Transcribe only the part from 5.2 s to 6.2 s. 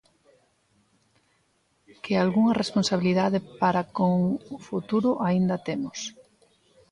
aínda temos.